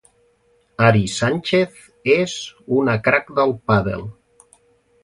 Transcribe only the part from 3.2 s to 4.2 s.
del pàdel